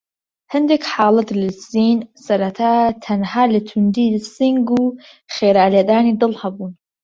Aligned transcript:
هەندێک 0.53 0.83
حاڵەت 0.93 1.29
لە 1.41 1.49
سین 1.65 1.99
سەرەتا 2.25 2.73
تەنها 3.05 3.43
لە 3.53 3.59
توندی 3.69 4.09
سینگ 4.35 4.67
و 4.79 4.83
خێرا 5.35 5.65
لێدانی 5.73 6.17
دڵ 6.21 6.31
هەبوون. 6.41 6.73